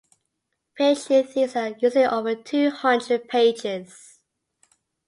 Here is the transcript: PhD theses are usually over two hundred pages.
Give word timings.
PhD 0.79 1.23
theses 1.31 1.55
are 1.55 1.75
usually 1.79 2.05
over 2.07 2.33
two 2.33 2.71
hundred 2.71 3.27
pages. 3.29 4.17